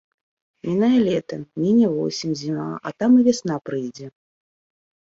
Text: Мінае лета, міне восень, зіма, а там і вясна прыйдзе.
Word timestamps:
Мінае 0.69 0.99
лета, 1.07 1.35
міне 1.65 1.87
восень, 1.97 2.35
зіма, 2.41 2.69
а 2.87 2.97
там 3.03 3.11
і 3.21 3.31
вясна 3.31 3.55
прыйдзе. 3.71 4.05